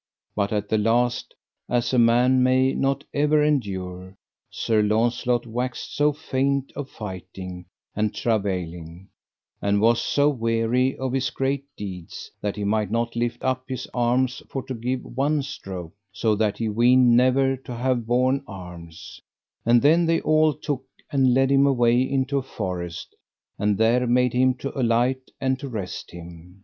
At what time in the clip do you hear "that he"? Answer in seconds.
16.35-16.67